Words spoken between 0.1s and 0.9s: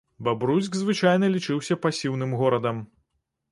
Бабруйск